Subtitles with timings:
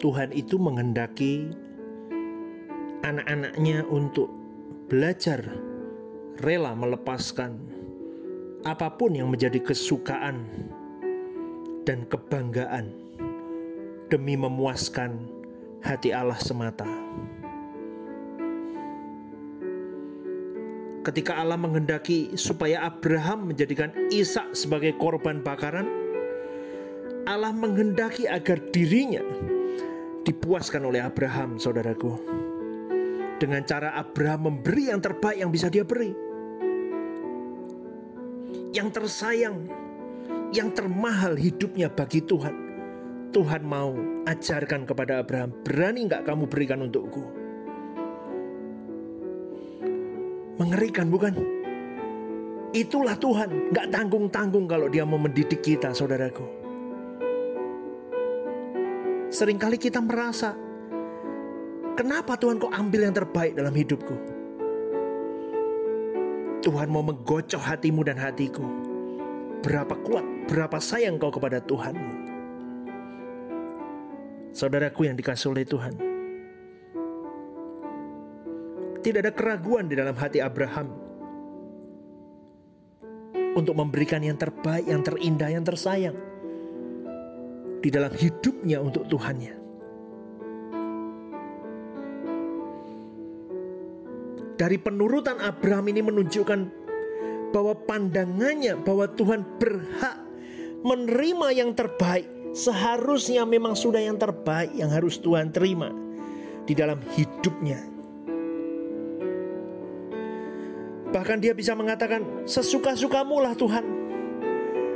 [0.00, 1.52] Tuhan itu menghendaki
[3.04, 4.32] anak-anaknya untuk
[4.88, 5.44] belajar
[6.40, 7.60] rela melepaskan
[8.64, 10.48] apa pun yang menjadi kesukaan
[11.84, 12.96] dan kebanggaan
[14.08, 15.20] demi memuaskan
[15.84, 16.88] hati Allah semata.
[21.04, 25.88] Ketika Allah menghendaki supaya Abraham menjadikan Ishak sebagai korban bakaran,
[27.24, 29.24] Allah menghendaki agar dirinya
[30.30, 32.14] dipuaskan oleh Abraham, saudaraku.
[33.42, 36.14] Dengan cara Abraham memberi yang terbaik yang bisa dia beri.
[38.70, 39.66] Yang tersayang,
[40.54, 42.70] yang termahal hidupnya bagi Tuhan.
[43.34, 43.94] Tuhan mau
[44.26, 47.22] ajarkan kepada Abraham, berani nggak kamu berikan untukku?
[50.62, 51.32] Mengerikan bukan?
[52.70, 56.59] Itulah Tuhan, nggak tanggung-tanggung kalau dia mau mendidik kita, saudaraku.
[59.40, 60.52] Seringkali kita merasa,
[61.96, 64.12] kenapa Tuhan kok ambil yang terbaik dalam hidupku?
[66.60, 68.60] Tuhan mau menggocok hatimu dan hatiku.
[69.64, 72.12] Berapa kuat, berapa sayang kau kepada Tuhanmu.
[74.52, 75.94] Saudaraku yang dikasih oleh Tuhan.
[79.00, 80.92] Tidak ada keraguan di dalam hati Abraham
[83.56, 86.29] untuk memberikan yang terbaik, yang terindah, yang tersayang
[87.80, 89.56] di dalam hidupnya untuk Tuhannya.
[94.60, 96.60] Dari penurutan Abraham ini menunjukkan
[97.48, 100.16] bahwa pandangannya bahwa Tuhan berhak
[100.84, 102.28] menerima yang terbaik.
[102.50, 105.88] Seharusnya memang sudah yang terbaik yang harus Tuhan terima
[106.68, 107.78] di dalam hidupnya.
[111.10, 113.82] Bahkan dia bisa mengatakan, sesuka-sukamu lah Tuhan.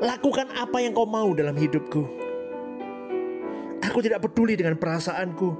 [0.00, 2.27] Lakukan apa yang kau mau dalam hidupku.
[3.98, 5.50] Aku tidak peduli dengan perasaanku.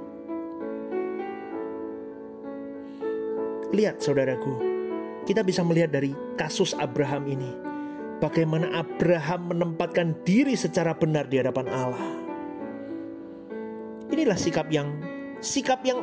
[3.75, 4.53] Lihat saudaraku,
[5.27, 7.51] kita bisa melihat dari kasus Abraham ini.
[8.23, 12.11] Bagaimana Abraham menempatkan diri secara benar di hadapan Allah.
[14.07, 14.87] Inilah sikap yang
[15.43, 15.99] sikap yang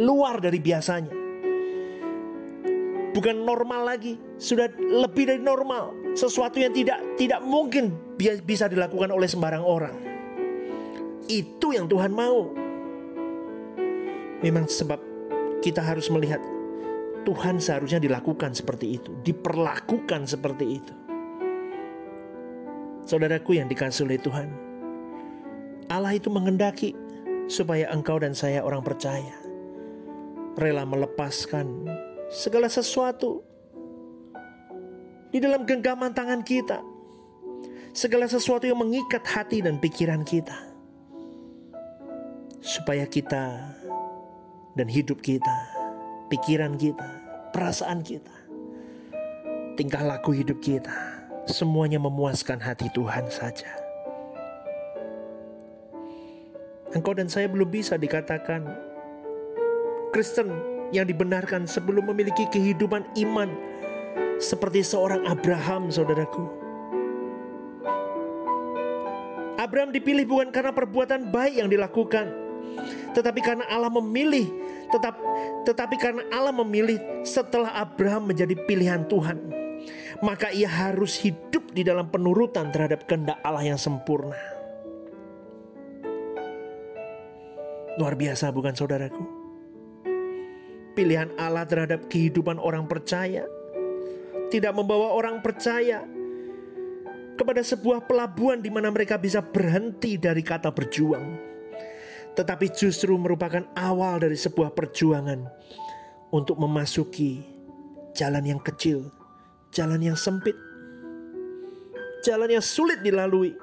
[0.00, 1.12] luar dari biasanya.
[3.12, 6.16] Bukan normal lagi, sudah lebih dari normal.
[6.16, 10.07] Sesuatu yang tidak tidak mungkin bisa dilakukan oleh sembarang orang.
[11.28, 12.48] Itu yang Tuhan mau.
[14.40, 14.96] Memang sebab
[15.60, 16.40] kita harus melihat
[17.28, 20.94] Tuhan seharusnya dilakukan seperti itu, diperlakukan seperti itu.
[23.04, 24.48] Saudaraku yang dikasih oleh Tuhan,
[25.92, 26.96] Allah itu mengendaki
[27.44, 29.36] supaya engkau dan saya orang percaya
[30.56, 31.84] rela melepaskan
[32.32, 33.44] segala sesuatu
[35.28, 36.80] di dalam genggaman tangan kita,
[37.92, 40.77] segala sesuatu yang mengikat hati dan pikiran kita
[42.68, 43.64] supaya kita
[44.76, 45.56] dan hidup kita,
[46.28, 47.08] pikiran kita,
[47.48, 48.36] perasaan kita,
[49.80, 50.92] tingkah laku hidup kita,
[51.48, 53.72] semuanya memuaskan hati Tuhan saja.
[56.92, 58.68] Engkau dan saya belum bisa dikatakan
[60.12, 60.52] Kristen
[60.92, 63.48] yang dibenarkan sebelum memiliki kehidupan iman
[64.36, 66.44] seperti seorang Abraham, saudaraku.
[69.56, 72.47] Abraham dipilih bukan karena perbuatan baik yang dilakukan,
[73.12, 74.46] tetapi karena Allah memilih,
[74.92, 75.14] tetap
[75.64, 79.38] tetapi karena Allah memilih setelah Abraham menjadi pilihan Tuhan,
[80.22, 84.38] maka ia harus hidup di dalam penurutan terhadap kehendak Allah yang sempurna.
[87.98, 89.24] Luar biasa bukan saudaraku?
[90.94, 93.46] Pilihan Allah terhadap kehidupan orang percaya
[94.48, 96.02] tidak membawa orang percaya
[97.38, 101.38] kepada sebuah pelabuhan di mana mereka bisa berhenti dari kata berjuang
[102.38, 105.42] tetapi justru merupakan awal dari sebuah perjuangan
[106.30, 107.42] untuk memasuki
[108.14, 109.10] jalan yang kecil,
[109.74, 110.54] jalan yang sempit,
[112.22, 113.58] jalan yang sulit dilalui.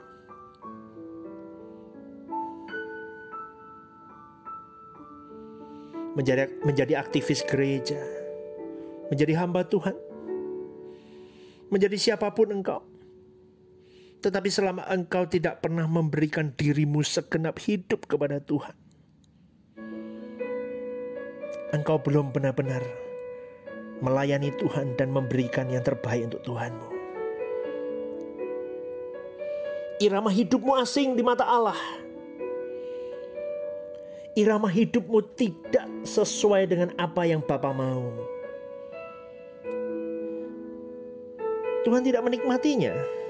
[6.20, 8.00] Menjadi, menjadi aktivis gereja,
[9.08, 9.96] menjadi hamba Tuhan,
[11.72, 12.84] menjadi siapa pun engkau
[14.26, 18.74] tetapi selama engkau tidak pernah memberikan dirimu segenap hidup kepada Tuhan,
[21.70, 22.82] engkau belum benar-benar
[24.02, 26.90] melayani Tuhan dan memberikan yang terbaik untuk Tuhanmu.
[30.02, 31.78] Irama hidupmu asing di mata Allah.
[34.34, 38.10] Irama hidupmu tidak sesuai dengan apa yang Bapa mau.
[41.86, 43.25] Tuhan tidak menikmatinya.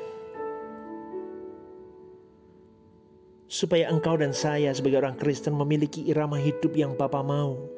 [3.45, 7.69] Supaya engkau dan saya sebagai orang Kristen memiliki irama hidup yang Bapa mau.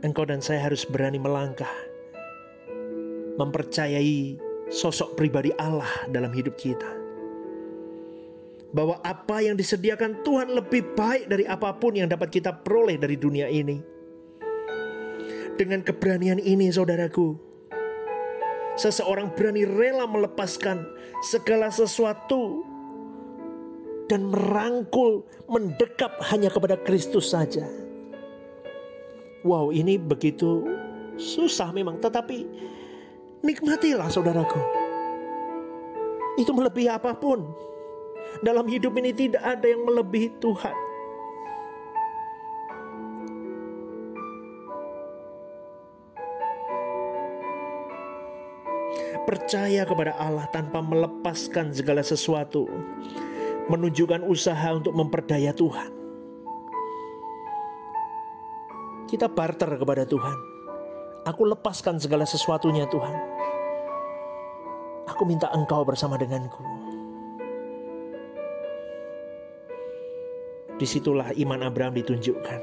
[0.00, 1.72] Engkau dan saya harus berani melangkah,
[3.40, 4.38] mempercayai
[4.72, 6.88] sosok pribadi Allah dalam hidup kita.
[8.76, 13.16] Bahwa apa yang disediakan Tuhan lebih baik dari apa pun yang dapat kita peroleh dari
[13.16, 13.80] dunia ini.
[15.56, 17.32] Dengan keberanian ini, saudaraku,
[18.76, 20.84] seseorang berani rela melepaskan
[21.24, 22.75] segala sesuatu
[24.06, 27.66] dan merangkul, mendekap hanya kepada Kristus saja.
[29.46, 30.66] Wow, ini begitu
[31.18, 32.46] susah memang, tetapi
[33.42, 34.58] nikmatilah saudaraku.
[36.36, 37.46] Itu melebihi apa pun.
[38.42, 40.76] Dalam hidup ini tidak ada yang melebihi Tuhan.
[49.26, 52.70] Percaya kepada Allah tanpa melepaskan segala sesuatu
[53.66, 55.90] menunjukkan usaha untuk memperdaya Tuhan.
[59.06, 60.38] Kita barter kepada Tuhan.
[61.26, 63.16] Aku lepaskan segala sesuatunya Tuhan.
[65.10, 66.62] Aku minta engkau bersama denganku.
[70.76, 72.60] Di situlah iman Abraham ditunjukkan.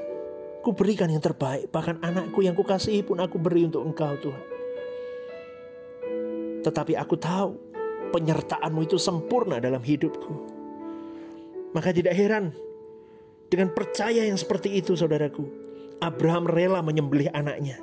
[0.63, 4.45] Ku berikan yang terbaik, bahkan anakku yang kukasihi pun aku beri untuk engkau Tuhan.
[6.63, 7.51] Tetapi aku tahu
[8.15, 10.52] penyertaanmu itu sempurna dalam hidupku.
[11.73, 12.53] Maka tidak heran
[13.49, 15.45] dengan percaya yang seperti itu saudaraku.
[16.01, 17.77] Abraham rela menyembelih anaknya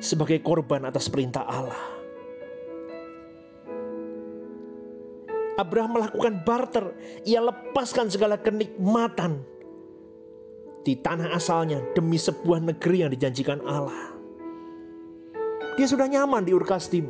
[0.00, 2.00] sebagai korban atas perintah Allah.
[5.60, 6.96] Abraham melakukan barter,
[7.28, 9.44] ia lepaskan segala kenikmatan
[10.80, 14.16] di tanah asalnya demi sebuah negeri yang dijanjikan Allah.
[15.76, 17.04] Dia sudah nyaman di Urkastim.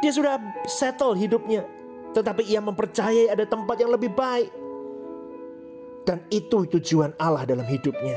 [0.00, 1.75] Dia sudah settle hidupnya
[2.16, 4.48] tetapi ia mempercayai ada tempat yang lebih baik.
[6.08, 8.16] Dan itu tujuan Allah dalam hidupnya.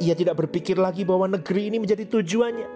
[0.00, 2.68] Ia tidak berpikir lagi bahwa negeri ini menjadi tujuannya.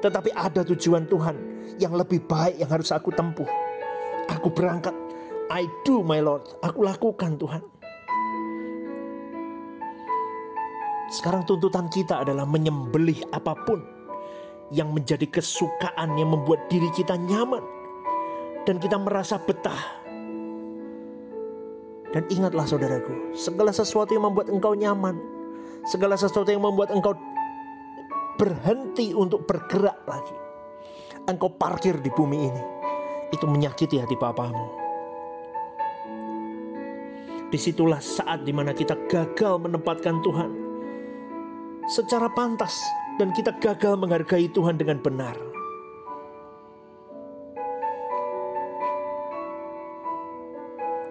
[0.00, 1.36] Tetapi ada tujuan Tuhan
[1.76, 3.44] yang lebih baik yang harus aku tempuh.
[4.32, 4.96] Aku berangkat.
[5.52, 6.48] I do my Lord.
[6.64, 7.60] Aku lakukan Tuhan.
[11.12, 13.84] Sekarang tuntutan kita adalah menyembelih apa pun
[14.72, 17.77] yang menjadi kesukaan yang membuat diri kita nyaman
[18.68, 20.04] dan kita merasa betah.
[22.12, 25.16] Dan ingatlah saudaraku, segala sesuatu yang membuat engkau nyaman,
[25.88, 27.16] segala sesuatu yang membuat engkau
[28.36, 30.36] berhenti untuk bergerak lagi,
[31.24, 32.62] engkau parkir di bumi ini,
[33.32, 34.68] itu menyakiti hati papamu.
[37.48, 40.50] Di situlah saat di mana kita gagal menempatkan Tuhan
[41.88, 42.76] secara pantas
[43.16, 45.47] dan kita gagal menghargai Tuhan dengan benar.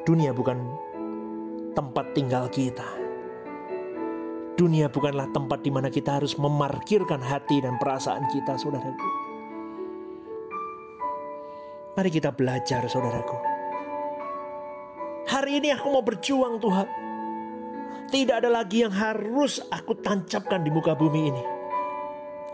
[0.08, 0.56] Dunia bukan
[1.76, 2.88] tempat tinggal kita.
[4.56, 9.08] Dunia bukanlah tempat di mana kita harus memarkirkan hati dan perasaan kita, saudaraku.
[12.00, 13.36] Mari kita belajar, saudaraku.
[15.28, 16.88] Hari ini aku mau berjuang, Tuhan.
[18.08, 21.44] Tidak ada lagi yang harus aku tancapkan di muka bumi ini.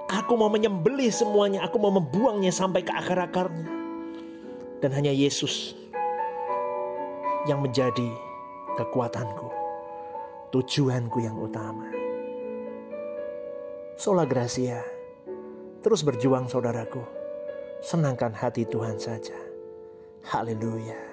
[0.10, 3.70] Aku mau menyembelih semuanya, aku mau membuangnya sampai ke akar-akarnya.
[4.82, 5.83] Dan hanya Yesus
[7.44, 8.08] yang menjadi
[8.80, 9.52] kekuatanku,
[10.50, 11.92] tujuanku yang utama.
[14.00, 14.82] Sola Gracia,
[15.84, 17.04] terus berjuang saudaraku,
[17.84, 19.36] senangkan hati Tuhan saja.
[20.24, 21.13] Haleluya.